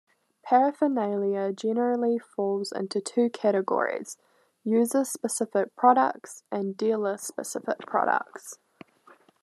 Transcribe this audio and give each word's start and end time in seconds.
Paraphernalia 0.41 1.53
generally 1.53 2.17
falls 2.17 2.71
into 2.71 2.99
two 2.99 3.29
categories: 3.29 4.17
user-specific 4.63 5.75
products 5.75 6.41
and 6.51 6.75
dealer-specific 6.75 7.81
products. 7.81 8.57